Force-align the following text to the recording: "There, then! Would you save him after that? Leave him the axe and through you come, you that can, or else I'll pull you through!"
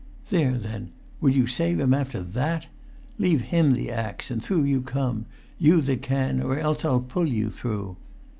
"There, 0.31 0.57
then! 0.57 0.89
Would 1.21 1.35
you 1.35 1.45
save 1.45 1.79
him 1.79 1.93
after 1.93 2.23
that? 2.23 2.65
Leave 3.19 3.41
him 3.41 3.73
the 3.73 3.91
axe 3.91 4.31
and 4.31 4.41
through 4.41 4.63
you 4.63 4.81
come, 4.81 5.27
you 5.59 5.79
that 5.79 6.01
can, 6.01 6.41
or 6.41 6.57
else 6.57 6.83
I'll 6.83 7.01
pull 7.01 7.27
you 7.27 7.51
through!" 7.51 7.97